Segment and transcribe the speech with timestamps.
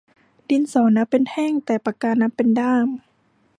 [0.49, 2.87] ดินสอนับเป็นแท่ง แต่ปากกานับเป็นด้าม